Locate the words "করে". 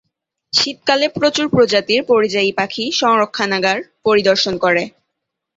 4.63-4.83